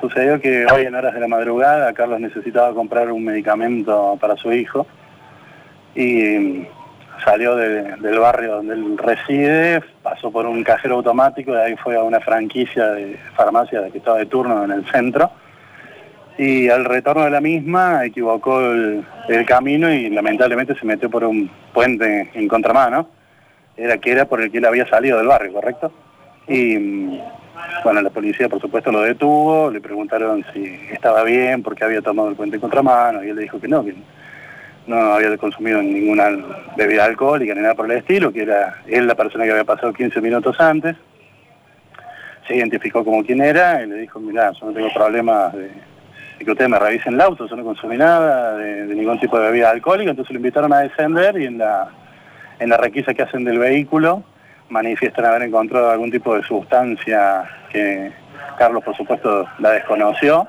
[0.00, 4.52] Sucedió que hoy en horas de la madrugada Carlos necesitaba comprar un medicamento para su
[4.52, 4.84] hijo
[5.94, 6.66] y
[7.24, 12.02] salió del barrio donde él reside, pasó por un cajero automático, de ahí fue a
[12.02, 15.30] una franquicia de farmacia que estaba de turno en el centro
[16.36, 19.04] y al retorno de la misma equivocó el,
[19.46, 23.08] camino y lamentablemente se metió por un puente en contramano,
[23.76, 25.92] era que era por el que él había salido del barrio, ¿correcto?
[26.48, 27.20] Y
[27.84, 32.28] bueno, la policía por supuesto lo detuvo, le preguntaron si estaba bien, porque había tomado
[32.28, 33.94] el puente en contramano, y él le dijo que no, que
[34.86, 36.30] no había consumido ninguna
[36.76, 39.92] bebida alcohólica ni nada por el estilo, que era él la persona que había pasado
[39.92, 40.96] 15 minutos antes.
[42.46, 45.70] Se identificó como quien era y le dijo, mira, yo no tengo problemas de,
[46.44, 49.70] que ustedes me revisen el auto, yo no consumí nada de, ningún tipo de bebida
[49.70, 51.88] alcohólica, entonces lo invitaron a descender y en la,
[52.58, 54.24] en la requisa que hacen del vehículo
[54.72, 58.10] manifiestan haber encontrado algún tipo de sustancia que
[58.58, 60.48] Carlos por supuesto la desconoció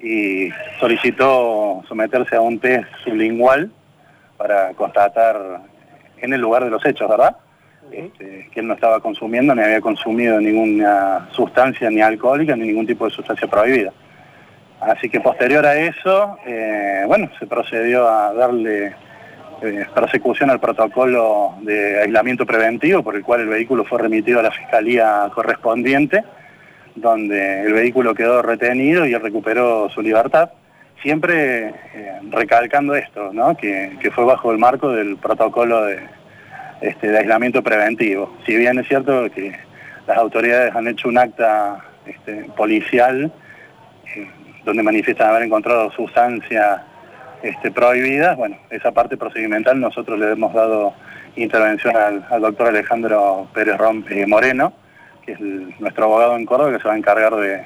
[0.00, 3.70] y solicitó someterse a un test sublingual
[4.36, 5.60] para constatar
[6.18, 7.36] en el lugar de los hechos, ¿verdad?
[7.92, 12.86] Este, que él no estaba consumiendo ni había consumido ninguna sustancia ni alcohólica ni ningún
[12.86, 13.92] tipo de sustancia prohibida.
[14.80, 18.94] Así que posterior a eso, eh, bueno, se procedió a darle
[19.62, 24.42] eh, persecución al protocolo de aislamiento preventivo por el cual el vehículo fue remitido a
[24.42, 26.24] la fiscalía correspondiente,
[26.96, 30.50] donde el vehículo quedó retenido y recuperó su libertad,
[31.00, 36.00] siempre eh, recalcando esto, que, fue bajo el marco del protocolo de,
[36.80, 38.36] este, aislamiento preventivo.
[38.44, 39.56] Si bien es cierto que
[40.08, 43.32] las autoridades han hecho un acta este, policial
[44.16, 44.26] eh,
[44.64, 46.82] donde manifiestan haber encontrado sustancias
[47.42, 50.94] este, prohibidas, bueno, esa parte procedimental nosotros le hemos dado
[51.36, 54.72] intervención al, doctor Alejandro Pérez Rompe Moreno,
[55.24, 55.40] que es
[55.80, 57.64] nuestro abogado en Córdoba, que se va a encargar de,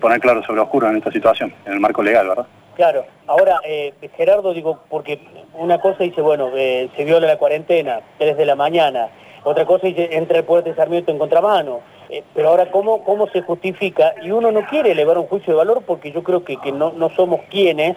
[0.00, 2.46] poner claro sobre oscuro en esta situación, en el marco legal, ¿verdad?
[2.76, 5.20] Claro, ahora eh, Gerardo, digo, porque
[5.54, 9.08] una cosa dice, bueno, eh, se viola la cuarentena, 3 de la mañana,
[9.42, 13.26] otra cosa dice, entra el puente de Sarmiento en contramano, eh, pero ahora, ¿cómo, ¿cómo
[13.28, 14.14] se justifica?
[14.22, 16.92] Y uno no quiere elevar un juicio de valor porque yo creo que, que no,
[16.92, 17.96] no somos quienes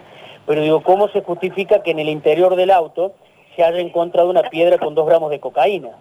[0.52, 3.14] pero digo, ¿cómo se justifica que en el interior del auto
[3.56, 5.92] se haya encontrado una piedra con dos gramos de cocaína?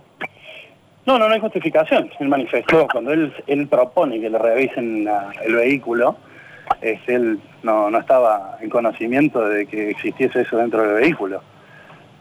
[1.07, 2.11] No, no, no hay justificación.
[2.19, 5.09] Él manifestó, cuando él, él propone que le revisen
[5.45, 6.17] el vehículo,
[6.83, 11.43] él no, estaba en conocimiento de que existiese eso dentro del vehículo.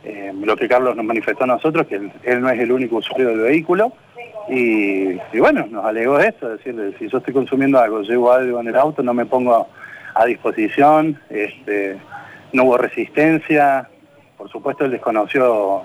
[0.04, 3.30] Eh, lo que Carlos nos manifestó a nosotros, que él, no es el único usuario
[3.30, 3.92] del vehículo,
[4.48, 8.76] y, bueno, nos alegó eso, decirle, si yo estoy consumiendo algo, llevo algo en el
[8.76, 9.68] auto, no me pongo
[10.16, 11.98] a disposición, este,
[12.54, 13.90] no hubo resistencia,
[14.38, 15.84] por supuesto él desconoció,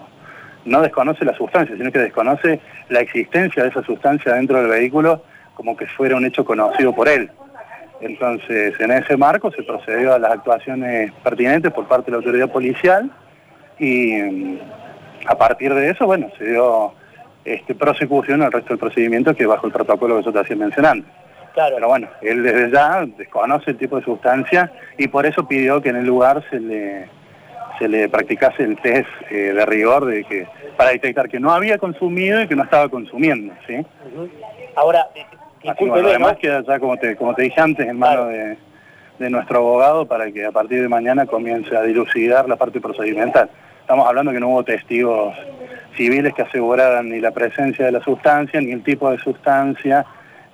[0.64, 5.22] no desconoce la sustancia, sino que desconoce la existencia de esa sustancia dentro del vehículo
[5.54, 7.30] como que fuera un hecho conocido por él.
[8.00, 12.50] Entonces, en ese marco se procedió a las actuaciones pertinentes por parte de la autoridad
[12.50, 13.10] policial
[13.78, 14.58] y mm,
[15.26, 16.92] a partir de eso, bueno, se dio
[17.44, 21.06] este, prosecución al resto del procedimiento que bajo el protocolo que yo te hacía mencionando.
[21.54, 25.90] Pero bueno, él desde ya desconoce el tipo de sustancia y por eso pidió que
[25.90, 27.08] en el lugar se le,
[27.78, 31.78] se le practicase el test eh, de rigor de que para detectar que no había
[31.78, 33.84] consumido y que no estaba consumiendo, ¿sí?
[34.74, 35.06] Ahora,
[35.66, 38.58] Así, bueno, además queda ya, como te, como te dije antes, en manos de,
[39.18, 43.48] de nuestro abogado para que a partir de mañana comience a dilucidar la parte procedimental.
[43.80, 45.34] Estamos hablando que no hubo testigos
[45.96, 50.04] civiles que aseguraran ni la presencia de la sustancia, ni el tipo de sustancia,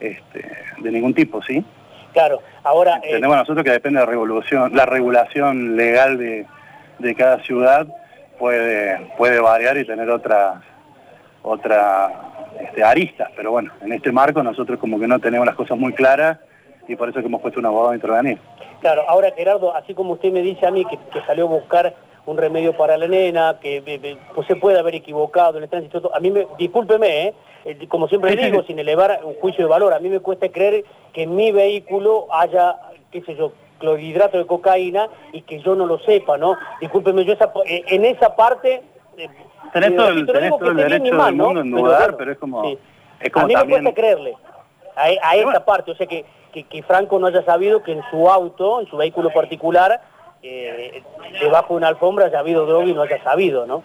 [0.00, 0.44] este,
[0.78, 1.64] de ningún tipo, ¿sí?
[2.12, 2.96] Claro, ahora...
[2.96, 6.46] Eh, Entendemos nosotros que depende de la regulación, la regulación legal de,
[7.16, 7.86] cada ciudad
[8.38, 10.62] puede, puede variar y tener otras
[11.42, 12.12] otra,
[12.60, 15.92] este, aristas, pero bueno, en este marco nosotros como que no tenemos las cosas muy
[15.92, 16.38] claras
[16.86, 18.38] y por eso que hemos puesto un abogado a intervenir.
[18.80, 21.94] Claro, ahora Gerardo, así como usted me dice a mí que, salió a buscar
[22.30, 26.20] un remedio para la nena, que pues se puede haber equivocado en el tránsito, a
[26.20, 27.34] mí me, discúlpeme, ¿eh?
[27.64, 30.84] Eh, como siempre digo, sin elevar un juicio de valor, a mí me cuesta creer
[31.12, 32.76] que en mi vehículo haya,
[33.10, 36.56] qué sé yo, clorhidrato de cocaína y que yo no lo sepa, ¿no?
[36.80, 37.34] Discúlpeme, yo
[37.66, 38.82] eh, en esa parte...
[39.72, 42.62] Tenés todo el, derecho del mundo en dudar, pero, es como...
[43.20, 44.36] Es como a mí me cuesta creerle
[44.96, 48.80] a, esa parte, o sea, que, que, Franco no haya sabido que en su auto,
[48.80, 50.00] en su vehículo particular,
[50.42, 53.82] debajo de una alfombra haya habido droga y no haya sabido, ¿no?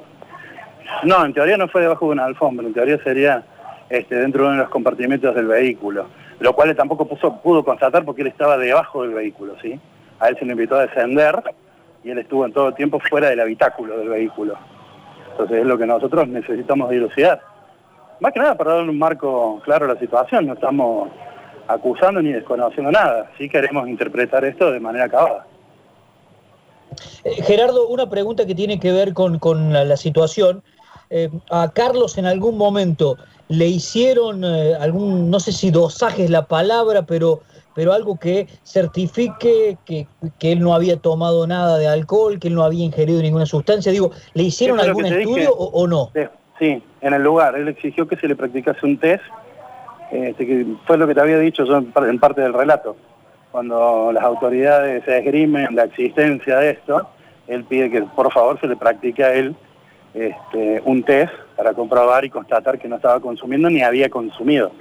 [1.03, 3.43] No, en teoría no fue debajo de una alfombra, en teoría sería
[3.89, 6.07] este, dentro de uno de los compartimentos del vehículo,
[6.39, 9.79] lo cual él tampoco pudo constatar porque él estaba debajo del vehículo, ¿sí?
[10.19, 11.41] A él se le invitó a descender
[12.03, 14.57] y él estuvo en todo el tiempo fuera del habitáculo del vehículo.
[15.31, 17.41] Entonces es lo que nosotros necesitamos dilucidar.
[18.21, 21.09] Más que nada para dar un marco claro a la situación, no estamos
[21.67, 23.29] acusando ni desconociendo nada.
[23.37, 25.45] Sí queremos interpretar esto de manera acabada.
[27.23, 30.63] Eh, Gerardo, una pregunta que tiene que ver con, la, situación.
[31.09, 36.29] Eh, a Carlos en algún momento le hicieron eh, algún, no sé si dosaje es
[36.29, 37.41] la palabra, pero,
[37.75, 40.07] pero algo que certifique que,
[40.41, 43.91] él no había tomado nada de alcohol, que él no había ingerido ninguna sustancia.
[43.91, 46.11] Digo, ¿le hicieron algún estudio o, no?
[46.57, 47.55] Sí, en el lugar.
[47.55, 49.23] Él exigió que se le practicase un test,
[50.11, 52.95] este, que fue lo que te había dicho yo en parte del relato.
[53.55, 57.07] Cuando las autoridades se esgrimen la existencia de esto,
[57.47, 59.55] él pide que por favor se le practique a él
[60.13, 64.73] este, un test para comprobar y constatar que no estaba consumiendo ni había consumido.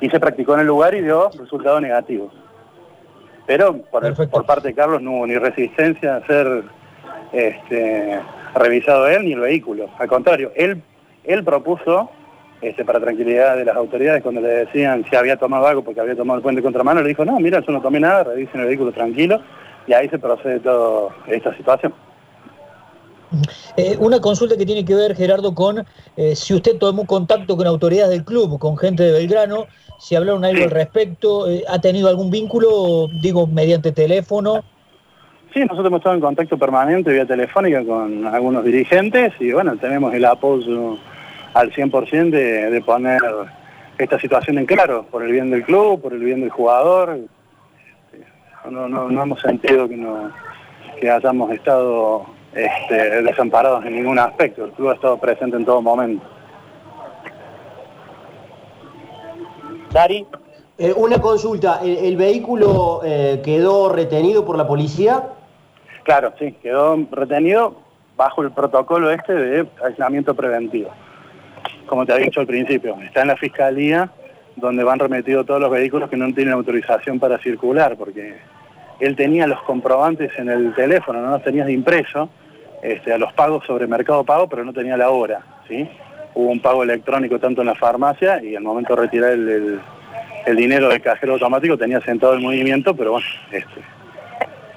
[0.00, 2.32] Y se practicó en el lugar y dio resultados negativos.
[3.46, 6.64] Pero por, parte de Carlos no hubo ni resistencia a ser
[7.32, 8.20] este,
[8.54, 9.90] revisado él ni el vehículo.
[9.98, 10.82] Al contrario, él,
[11.24, 12.10] él propuso,
[12.60, 16.16] este, para tranquilidad de las autoridades, cuando le decían si había tomado algo porque había
[16.16, 18.92] tomado el puente contramano, le dijo, no, mira, yo no tomé nada, revisen el vehículo
[18.92, 19.40] tranquilo
[19.86, 21.94] y ahí se procede toda esta situación.
[23.76, 25.84] Eh, una consulta que tiene que ver, Gerardo, con
[26.16, 29.66] eh, si usted tomó contacto con autoridades del club, con gente de Belgrano,
[29.98, 34.64] si hablaron algo al respecto, eh, ¿ha tenido algún vínculo, digo, mediante teléfono?
[35.52, 40.14] Sí, nosotros hemos estado en contacto permanente vía telefónica con algunos dirigentes y bueno, tenemos
[40.14, 40.98] el apoyo
[41.54, 43.20] al 100% de, de poner
[43.98, 47.18] esta situación en claro, por el bien del club, por el bien del jugador,
[48.70, 50.30] no, no, no hemos sentido que, no,
[51.00, 54.64] que hayamos estado este, desamparados en ningún aspecto.
[54.64, 56.24] El club ha estado presente en todo momento.
[59.92, 60.26] Dari.
[60.80, 65.24] Eh, una consulta, ¿el, vehículo eh, quedó retenido por la policía?
[66.04, 67.74] Claro, sí, quedó retenido
[68.16, 70.90] bajo el protocolo este de aislamiento preventivo.
[71.88, 74.10] Como te había dicho al principio, está en la fiscalía
[74.56, 78.36] donde van remetidos todos los vehículos que no tienen autorización para circular, porque
[79.00, 82.28] él tenía los comprobantes en el teléfono, no los tenía de impreso,
[82.82, 85.88] este, a los pagos sobre Mercado Pago, pero no tenía la hora, ¿sí?
[86.34, 89.80] Hubo un pago electrónico tanto en la farmacia y al momento de retirar el,
[90.46, 93.80] el dinero del cajero automático tenía sentado el movimiento, pero bueno, este,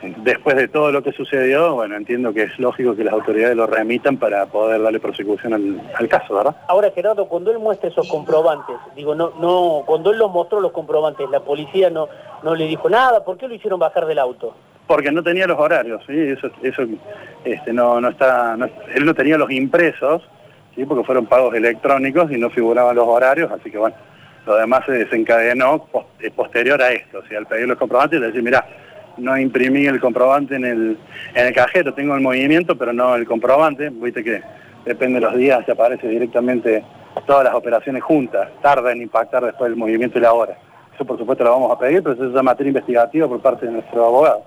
[0.02, 3.68] después de todo lo que sucedió, bueno, entiendo que es lógico que las autoridades lo
[3.68, 6.56] remitan para poder darle prosecución al, caso, ¿verdad?
[6.68, 10.72] Ahora, Gerardo, cuando él muestra esos comprobantes, digo, no, no, cuando él los mostró los
[10.72, 12.08] comprobantes, la policía no,
[12.44, 14.56] no le dijo nada, ¿por qué lo hicieron bajar del auto?
[14.88, 16.18] Porque no tenía los horarios, ¿sí?
[16.18, 16.84] Eso, eso
[17.46, 18.58] este, no, no está,
[18.94, 20.24] él no tenía los impresos,
[20.76, 20.84] ¿sí?
[20.86, 23.96] Porque fueron pagos electrónicos y no figuraban los horarios, así que bueno,
[24.46, 25.86] lo demás se desencadenó
[26.36, 28.66] posterior a esto, o al pedir los comprobantes y decir, mira,
[29.22, 30.98] no imprimí el comprobante en el,
[31.34, 34.42] en el cajero, tengo el movimiento, pero no el comprobante, viste que
[34.86, 36.84] depende de los días, se aparece directamente
[37.28, 40.58] todas las operaciones juntas, tarda en impactar después el movimiento y la hora.
[40.96, 43.66] Eso por supuesto lo vamos a pedir, pero eso es una materia investigativa por parte
[43.66, 44.44] de nuestro abogado.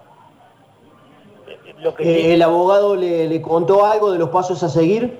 [1.98, 5.18] Eh, ¿El abogado le, contó algo de los pasos a seguir?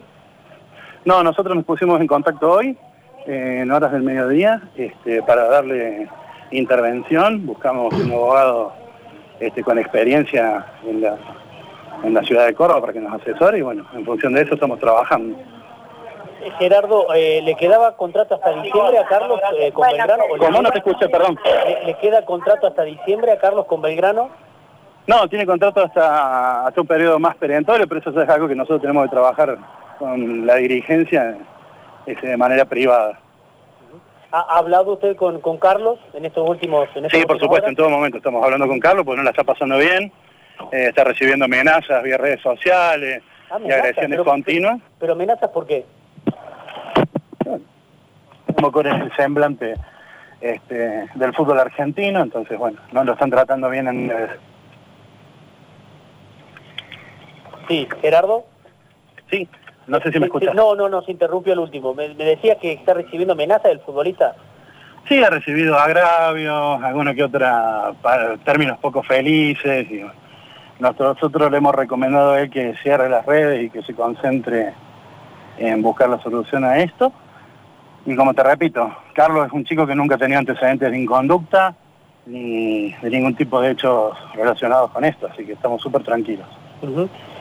[1.05, 2.77] No, nosotros nos pusimos en contacto hoy,
[3.27, 6.09] eh, en horas del mediodía, este, para darle
[6.51, 8.84] intervención, buscamos un abogado
[9.41, 11.17] este, con experiencia en la,
[12.03, 14.55] en la ciudad de Córdoba para que nos asesore y bueno, en función de eso
[14.55, 15.37] estamos trabajando.
[16.45, 20.25] Eh, Gerardo, eh, ¿le quedaba contrato hasta diciembre a Carlos eh, con Belgrano?
[20.39, 21.39] ¿Cómo no te escuché, perdón?
[21.87, 24.29] ¿Le, queda contrato hasta diciembre a Carlos con Belgrano?
[25.07, 28.83] No, tiene contrato hasta, hasta un periodo más perentorio, pero eso es algo que nosotros
[28.83, 29.57] tenemos que trabajar
[29.99, 31.37] con la dirigencia
[32.07, 33.19] este, de manera privada.
[34.37, 37.89] ¿Ha hablado usted con, con Carlos en estos últimos en Sí, por supuesto, en todo
[37.89, 40.11] momento estamos hablando con Carlos porque no la está pasando bien,
[40.73, 44.81] eh, está recibiendo amenazas vía redes sociales ah, y agresiones continuas.
[44.99, 45.87] ¿Pero amenazas por qué?
[48.57, 49.75] Como con el semblante
[50.41, 54.13] este, del fútbol argentino, entonces bueno, no lo están tratando bien en...
[57.69, 58.45] Sí, Gerardo.
[59.31, 59.49] Sí,
[59.87, 60.55] no sé si me escuchas.
[60.55, 61.95] No, no, no, se interrumpió el último.
[61.95, 64.35] Me, decía que está recibiendo amenazas del futbolista.
[65.09, 67.93] Sí, ha recibido agravios, alguna que otra,
[68.45, 69.91] términos poco felices.
[69.91, 70.05] Y,
[70.79, 74.75] nosotros le hemos recomendado a él que cierre las redes y que se concentre
[75.57, 77.13] en buscar la solución a esto.
[78.07, 81.75] Y como te repito, Carlos es un chico que nunca tenía antecedentes de inconducta
[82.27, 86.47] ni de ningún tipo de hechos relacionados con esto, así que estamos súper tranquilos.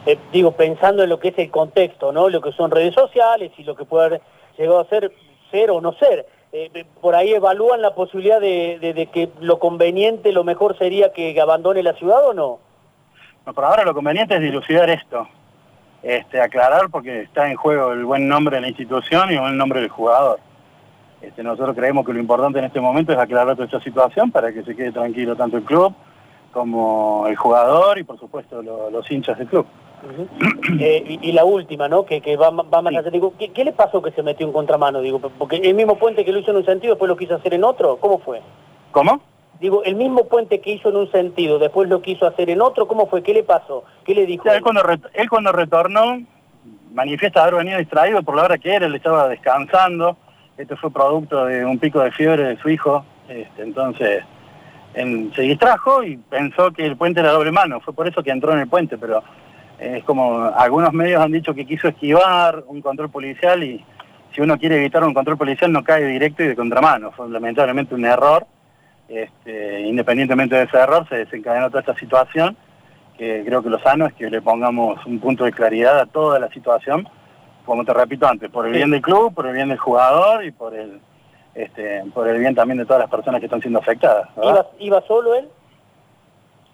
[0.05, 2.29] Eh, digo, pensando en lo que es el contexto, ¿no?
[2.29, 4.21] Lo que son redes sociales y lo que puede haber
[4.57, 5.11] llegado a ser,
[5.49, 6.25] ser o no ser.
[6.51, 11.39] Eh, eh, por ahí evalúan la posibilidad de, que lo conveniente, lo mejor sería que
[11.39, 12.59] abandone la ciudad o no.
[13.45, 15.27] No, por ahora lo conveniente es dilucidar esto,
[16.01, 19.57] este, aclarar porque está en juego el buen nombre de la institución y el buen
[19.57, 20.39] nombre del jugador.
[21.21, 24.51] Este, nosotros creemos que lo importante en este momento es aclarar toda esta situación para
[24.51, 25.93] que se quede tranquilo tanto el club
[26.53, 29.65] como el jugador y por supuesto los hinchas del club.
[30.79, 32.05] Eh, y, la última, ¿no?
[32.05, 33.09] Que, va, va más allá.
[33.09, 35.01] Digo, ¿qué, le pasó que se metió en contramano?
[35.01, 37.53] Digo, porque el mismo puente que lo hizo en un sentido, después lo quiso hacer
[37.53, 37.97] en otro.
[37.97, 38.41] ¿Cómo fue?
[38.91, 39.21] ¿Cómo?
[39.61, 42.87] Digo, el mismo puente que hizo en un sentido, después lo quiso hacer en otro.
[42.87, 43.23] ¿Cómo fue?
[43.23, 43.85] ¿Qué le pasó?
[44.03, 44.49] ¿Qué le dijo?
[44.49, 44.81] él, cuando
[45.13, 46.21] él cuando retornó,
[46.93, 50.17] manifiesta haber venido distraído por la hora que era, él estaba descansando
[50.57, 54.23] este fue producto de un pico de fiebre de su hijo, este, entonces
[54.93, 58.53] se distrajo y pensó que el puente era doble mano, fue por eso que entró
[58.53, 59.23] en el puente, pero
[59.79, 63.83] eh, es como algunos medios han dicho que quiso esquivar un control policial y
[64.33, 67.95] si uno quiere evitar un control policial no cae directo y de contramano, fue lamentablemente
[67.95, 68.45] un error,
[69.07, 72.55] este, independientemente de ese error se desencadenó toda esta situación,
[73.17, 76.39] que creo que lo sano es que le pongamos un punto de claridad a toda
[76.39, 77.07] la situación
[77.65, 80.51] como te repito antes, por el bien del club, por el bien del jugador y
[80.51, 80.99] por el
[81.55, 84.29] este, por el bien también de todas las personas que están siendo afectadas.
[84.79, 85.49] ¿Iba, solo él?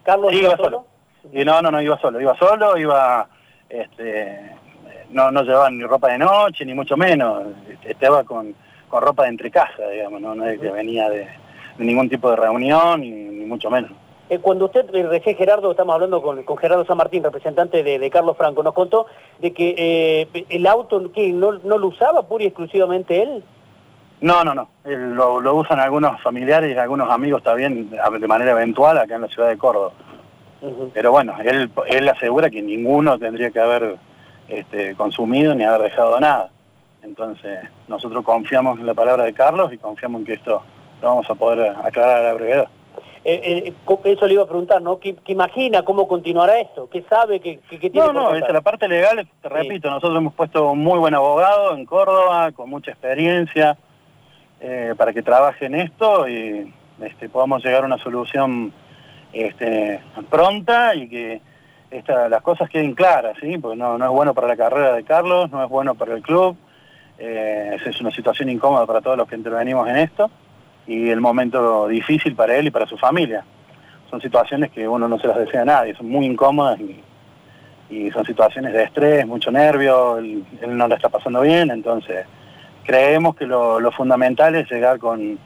[0.02, 0.84] ¿Carlos iba, solo?
[1.32, 3.28] Y no, no, no, iba solo, iba solo, iba,
[3.68, 4.56] este,
[5.10, 7.44] no, no llevaba ni ropa de noche, ni mucho menos,
[7.84, 8.54] estaba con,
[8.88, 11.28] con ropa de entrecasa, digamos, no, no es que venía de,
[11.78, 13.90] ningún tipo de reunión, ni mucho menos.
[14.30, 18.36] Eh, cuando usted, eh, recién Gerardo, estamos hablando con, Gerardo San Martín, representante de, Carlos
[18.36, 19.06] Franco, nos contó
[19.40, 23.42] de que eh, el auto no, lo usaba pura y exclusivamente él.
[24.20, 24.68] No, no, no.
[24.84, 29.48] Lo, usan algunos familiares y algunos amigos también de manera eventual acá en la ciudad
[29.48, 29.92] de Córdoba.
[30.92, 33.96] Pero bueno, él, él asegura que ninguno tendría que haber
[34.48, 36.50] este, consumido ni haber dejado nada.
[37.02, 40.62] Entonces, nosotros confiamos en la palabra de Carlos y confiamos en que esto
[41.00, 42.68] lo vamos a poder aclarar a la brevedad.
[43.24, 43.74] Eh, eh,
[44.04, 44.98] eso le iba a preguntar, ¿no?
[44.98, 46.88] ¿Qué, imagina cómo continuará esto?
[46.88, 47.40] ¿Qué sabe?
[47.40, 50.98] ¿Qué, qué, tiene No, no, la parte legal, te repito, nosotros hemos puesto un muy
[50.98, 53.76] buen abogado en Córdoba, con mucha experiencia,
[54.60, 58.72] eh, para que trabaje en esto y este, podamos llegar a una solución
[59.32, 61.40] este, pronta y que
[62.30, 63.58] las cosas queden claras, ¿sí?
[63.58, 66.22] Porque no, no es bueno para la carrera de Carlos, no es bueno para el
[66.22, 66.56] club,
[67.18, 70.30] es una situación incómoda para todos los que intervenimos en esto
[70.86, 73.44] y el momento difícil para él y para su familia.
[74.10, 77.00] Son situaciones que uno no se las desea a nadie, son muy incómodas y,
[78.12, 82.24] son situaciones de estrés, mucho nervio, él, no la está pasando bien, entonces
[82.90, 85.38] creemos que lo, fundamental es llegar con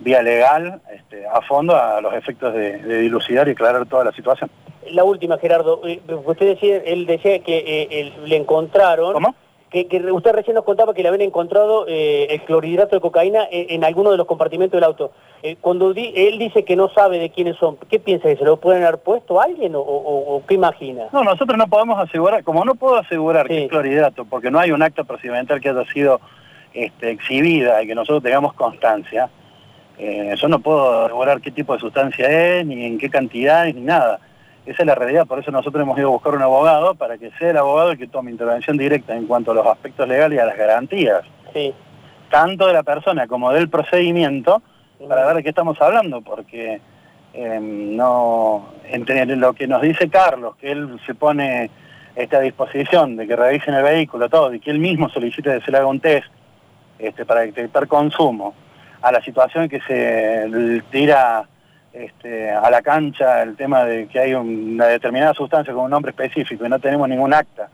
[0.00, 4.50] vía legal este, a fondo a los efectos de, dilucidar y aclarar toda la situación.
[4.90, 9.12] La última, Gerardo, eh, usted decía, él decía que eh, le encontraron...
[9.12, 9.34] ¿Cómo?
[9.70, 13.84] que, usted recién nos contaba que le habían encontrado eh, el clorhidrato de cocaína en,
[13.84, 15.10] alguno de los compartimentos del auto.
[15.42, 18.28] Eh, cuando él dice que no sabe de quiénes son, ¿qué piensa?
[18.28, 21.08] ¿Que se lo pueden haber puesto a alguien o, qué imagina?
[21.12, 24.70] No, nosotros no podemos asegurar, como no puedo asegurar que es clorhidrato, porque no hay
[24.70, 26.20] un acto procedimental que haya sido
[26.76, 29.30] este, exhibida y que nosotros tengamos constancia,
[29.98, 33.80] eh, yo no puedo asegurar qué tipo de sustancia es, ni en qué cantidad, ni
[33.80, 34.20] nada.
[34.66, 37.30] Esa es la realidad, por eso nosotros hemos ido a buscar un abogado para que
[37.38, 40.40] sea el abogado el que tome intervención directa en cuanto a los aspectos legales y
[40.40, 41.22] a las garantías.
[41.54, 41.72] Sí.
[42.30, 44.60] Tanto de la persona como del procedimiento,
[45.08, 46.80] para ver de qué estamos hablando, porque
[47.32, 51.70] em, no entre lo que nos dice Carlos, que él se pone
[52.16, 55.70] esta disposición de que revisen el vehículo todo y que él mismo solicite que se
[55.70, 56.26] le haga un test
[56.98, 58.54] este, para detectar consumo,
[59.02, 61.48] a la situación que se tira
[61.92, 66.10] este, a la cancha el tema de que hay una determinada sustancia con un nombre
[66.10, 67.68] específico y no tenemos ningún acta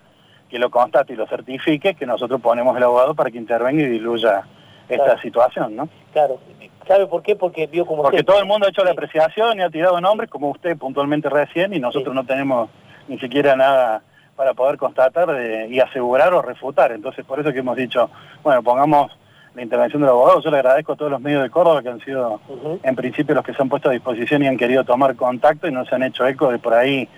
[0.49, 3.87] que lo constate y lo certifique, que nosotros ponemos el abogado para que intervenga y
[3.87, 4.43] diluya
[4.89, 5.89] esta situación, ¿no?
[6.13, 6.39] Claro.
[6.87, 7.37] ¿Sabe por qué?
[7.37, 10.29] Porque vio como Porque todo el mundo ha hecho la apreciación y ha tirado nombres,
[10.29, 12.69] como usted puntualmente recién, y nosotros no tenemos
[13.09, 14.03] ni siquiera nada
[14.37, 15.29] para poder constatar
[15.69, 16.93] y asegurar o refutar.
[16.93, 18.11] Entonces, por eso que hemos dicho,
[18.43, 19.13] bueno, pongamos
[19.55, 20.41] la intervención del abogado.
[20.41, 22.41] Yo le agradezco a todos los medios de Córdoba que han sido
[22.83, 25.73] en principio los que se han puesto a disposición y han querido tomar contacto y
[25.73, 27.09] no se han hecho eco de por ahí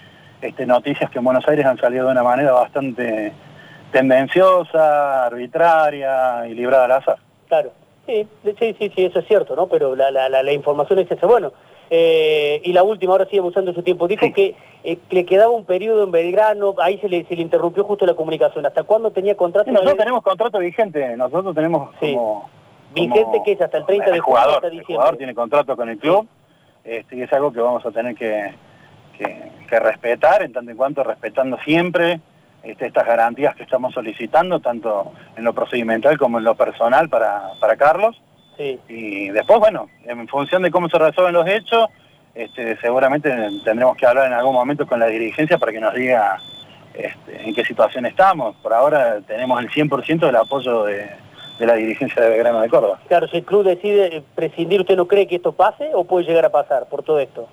[0.42, 3.33] este, noticias que en Buenos Aires han salido de una manera bastante
[3.92, 7.16] tendenciosa, arbitraria y librada al azar.
[7.47, 7.71] Claro,
[8.06, 8.26] sí,
[8.59, 9.68] sí, sí, sí eso es cierto, ¿no?
[9.68, 11.26] Pero la, la, la información es esa.
[11.26, 11.52] Bueno,
[11.88, 14.56] eh, y la última, ahora sigue usando su tiempo, dijo que
[14.87, 18.12] eh, le quedaba un periodo en Belgrano, ahí se le, se le interrumpió justo la
[18.12, 18.67] comunicación.
[18.67, 19.73] ¿Hasta cuándo tenía contrato?
[19.73, 22.50] nosotros tenemos contrato vigente, nosotros tenemos como...
[22.95, 24.79] ¿Vigente que es hasta el 30 de julio hasta diciembre?
[24.79, 26.29] El jugador tiene contrato con el club
[26.85, 28.55] este, y es algo que vamos a tener que,
[29.19, 32.21] que, respetar, en tanto en cuanto respetando siempre
[32.62, 37.53] este, estas garantías que estamos solicitando, tanto en lo procedimental como en lo personal para,
[37.59, 38.21] para Carlos.
[38.57, 41.88] Y después, bueno, en función de cómo se resuelven los hechos,
[42.35, 43.31] este, seguramente
[43.64, 46.41] tendremos que hablar en algún momento con la dirigencia para que nos diga
[46.95, 48.57] este, en qué situación estamos.
[48.57, 51.09] Por ahora tenemos el 100% del apoyo de,
[51.59, 52.99] de la dirigencia de Belgrano de Córdoba.
[53.09, 56.45] Claro, si el club decide prescindir, ¿usted no cree que esto pase o puede llegar
[56.45, 57.49] a pasar por todo esto?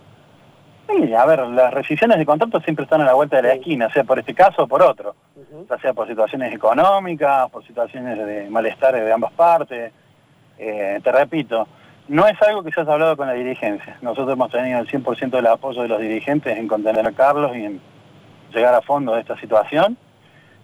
[0.90, 3.90] Sí, a ver, las rescisiones de contrato siempre están a la vuelta de la esquina,
[3.94, 5.16] sea por este caso o por otro,
[5.70, 9.94] ya sea por situaciones económicas, por situaciones de malestar de ambas partes.
[10.58, 11.68] Eh, te repito,
[12.12, 13.98] no es algo que se haya hablado con la dirigencia.
[14.02, 17.64] Nosotros hemos tenido el 100% del apoyo de los dirigentes en contener a Carlos y
[17.64, 17.80] en
[18.54, 19.98] llegar a fondo de esta situación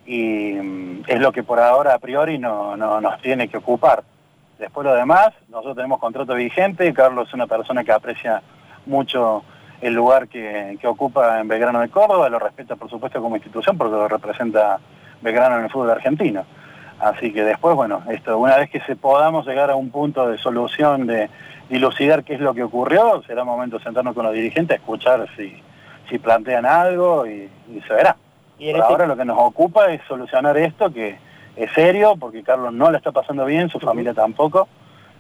[0.06, 4.04] y mm, es lo que por ahora a priori no, nos tiene que ocupar.
[4.60, 8.42] Después lo demás, nosotros tenemos contrato vigente, Carlos es una persona que aprecia
[8.86, 9.46] mucho
[9.80, 13.96] el lugar que, ocupa en Belgrano de Córdoba, lo respeta por supuesto como institución porque
[13.96, 14.82] lo representa
[15.22, 16.44] Belgrano en el fútbol argentino.
[17.00, 20.38] Así que después, bueno, esto, una vez que se podamos llegar a un punto de
[20.40, 21.30] solución, de
[21.70, 25.62] dilucidar qué es lo que ocurrió, será momento de sentarnos con los dirigentes, escuchar si,
[26.10, 27.50] si plantean algo y,
[27.88, 28.16] se verá.
[28.58, 31.18] Y Por este ahora lo que nos ocupa es solucionar esto, que
[31.56, 34.68] es serio, porque Carlos no le está pasando bien, su familia tampoco,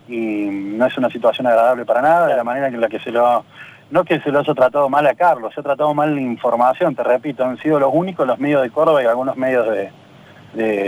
[0.07, 3.11] y no es una situación agradable para nada, de la manera en la que se
[3.11, 3.45] lo
[3.89, 6.93] no que se lo haya tratado mal a Carlos, se ha tratado mal la información,
[6.93, 9.91] te repito, han sido los únicos los medios de Córdoba y algunos medios de,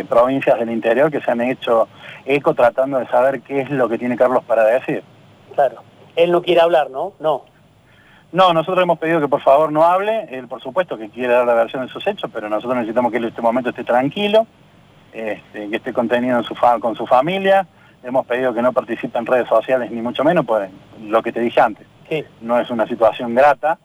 [0.08, 1.88] provincias del interior que se han hecho
[2.25, 5.04] eco tratando de saber qué es lo que tiene Carlos para decir.
[5.56, 5.84] Claro,
[6.16, 7.13] él no quiere hablar, ¿no?
[7.20, 7.44] No.
[8.32, 11.46] No, nosotros hemos pedido que por favor no hable, él por supuesto que quiere dar
[11.46, 14.46] la versión de sus hechos, pero nosotros necesitamos que él en este momento esté tranquilo,
[15.12, 17.66] este, que esté contenido en su con su familia,
[18.04, 20.70] hemos pedido que no participe en redes sociales ni mucho menos, pues
[21.01, 21.88] lo que te dije antes
[22.42, 23.78] no es una situación grata.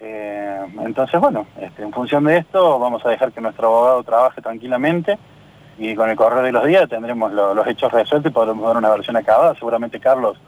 [0.00, 4.40] Eh, entonces, bueno, este, en función de esto vamos a dejar que nuestro abogado trabaje
[4.40, 5.18] tranquilamente
[5.78, 8.90] y con el correr de los días tendremos los hechos resueltos y podremos dar una
[8.90, 9.54] versión acabada.
[9.54, 10.38] Seguramente Carlos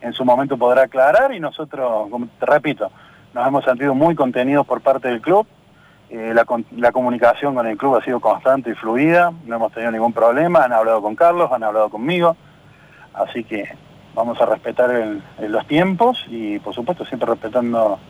[0.00, 2.90] en su momento podrá aclarar y nosotros, como te repito,
[3.34, 5.46] nos hemos sentido muy contenidos por parte del club.
[6.08, 6.44] Eh, la,
[6.76, 10.64] la, comunicación con el club ha sido constante y fluida, no hemos tenido ningún problema,
[10.64, 12.36] han hablado con Carlos, han hablado conmigo,
[13.14, 13.68] así que
[14.12, 14.90] vamos a respetar
[15.38, 18.00] los tiempos y por supuesto siempre respetando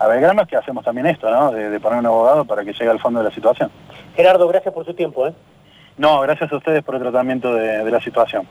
[0.00, 1.52] a Belgrano, que hacemos también esto, ¿no?
[1.52, 3.70] De, poner un abogado para que llegue al fondo de la situación.
[4.16, 5.28] Gerardo, gracias por su tiempo.
[5.28, 5.34] ¿eh?
[5.98, 8.46] No, gracias a ustedes por el tratamiento de la situación.